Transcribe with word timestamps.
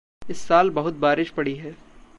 इस 0.29 0.41
साल 0.41 0.69
बहुत 0.69 0.93
बारिश 0.93 1.29
पड़ी 1.29 1.55
है। 1.55 1.75